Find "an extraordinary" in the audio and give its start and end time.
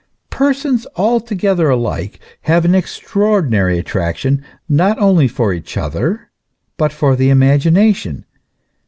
2.65-3.77